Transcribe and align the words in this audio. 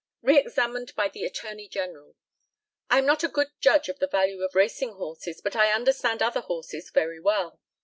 Re 0.23 0.39
examined 0.39 0.95
by 0.95 1.09
the 1.09 1.25
ATTORNEY 1.25 1.67
GENERAL: 1.67 2.15
I 2.89 2.97
am 2.97 3.05
not 3.05 3.23
a 3.23 3.27
good 3.27 3.49
judge 3.59 3.87
of 3.87 3.99
the 3.99 4.07
value 4.07 4.41
of 4.41 4.55
racing 4.55 4.93
horses, 4.93 5.41
but 5.41 5.55
I 5.55 5.71
understand 5.71 6.23
other 6.23 6.41
horses 6.41 6.89
very 6.89 7.19
well. 7.19 7.59